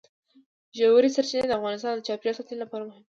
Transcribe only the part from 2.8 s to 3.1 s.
مهم دي.